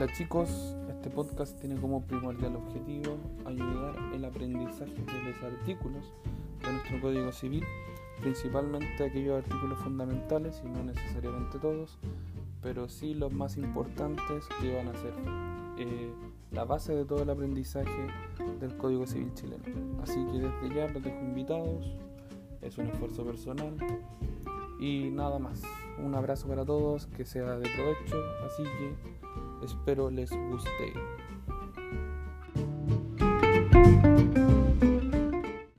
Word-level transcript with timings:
Hola 0.00 0.12
chicos, 0.12 0.76
este 0.88 1.10
podcast 1.10 1.58
tiene 1.58 1.74
como 1.74 2.06
primordial 2.06 2.54
objetivo 2.54 3.18
ayudar 3.44 3.96
el 4.14 4.24
aprendizaje 4.24 4.92
de 4.92 5.22
los 5.24 5.42
artículos 5.42 6.12
de 6.62 6.72
nuestro 6.72 7.00
Código 7.00 7.32
Civil, 7.32 7.64
principalmente 8.20 9.04
aquellos 9.04 9.38
artículos 9.38 9.76
fundamentales 9.80 10.62
y 10.64 10.68
no 10.68 10.84
necesariamente 10.84 11.58
todos, 11.58 11.98
pero 12.62 12.88
sí 12.88 13.12
los 13.12 13.32
más 13.32 13.56
importantes 13.56 14.46
que 14.60 14.76
van 14.76 14.86
a 14.86 14.94
ser 14.94 15.14
eh, 15.78 16.12
la 16.52 16.64
base 16.64 16.94
de 16.94 17.04
todo 17.04 17.24
el 17.24 17.30
aprendizaje 17.30 18.06
del 18.60 18.76
Código 18.76 19.04
Civil 19.04 19.34
chileno. 19.34 19.64
Así 20.00 20.24
que 20.26 20.38
desde 20.38 20.76
ya 20.76 20.86
los 20.92 21.02
dejo 21.02 21.18
invitados, 21.22 21.92
es 22.62 22.78
un 22.78 22.86
esfuerzo 22.86 23.24
personal 23.24 23.74
y 24.78 25.10
nada 25.10 25.40
más. 25.40 25.60
Un 25.98 26.14
abrazo 26.14 26.46
para 26.46 26.64
todos, 26.64 27.06
que 27.06 27.24
sea 27.24 27.58
de 27.58 27.68
provecho, 27.68 28.22
así 28.46 28.62
que 28.62 29.18
espero 29.62 30.10
les 30.10 30.30
guste. 30.30 30.92